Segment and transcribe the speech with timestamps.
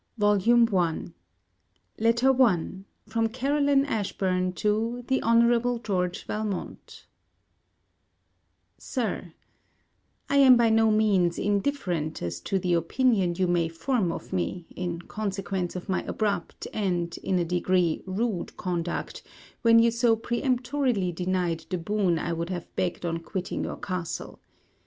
[0.17, 1.11] VOLUME I
[1.99, 7.05] LETTER I FROM CAROLINE ASHBURN TO THE HONOURABLE GEORGE VALMONT
[8.79, 9.33] SIR,
[10.27, 14.65] I am by no means indifferent as to the opinion you may form of me,
[14.75, 19.21] in consequence of my abrupt, and, in a degree, rude conduct,
[19.61, 24.39] when you so peremptorily denied the boon I would have begged on quitting your castle.